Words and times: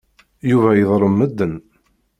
Yuba 0.49 0.69
yeḍlem 0.79 1.13
medden. 1.15 1.53